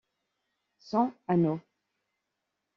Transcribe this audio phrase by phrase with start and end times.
[0.79, 1.61] Sans anneau.